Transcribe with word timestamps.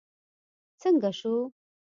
څنګه 0.81 1.09
شو. 1.19 1.33